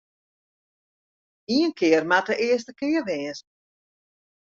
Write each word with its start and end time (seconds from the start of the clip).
Ien 1.55 1.71
kear 1.77 2.05
moat 2.11 2.27
de 2.29 2.35
earste 2.47 2.71
kear 2.79 3.03
wêze. 3.07 3.41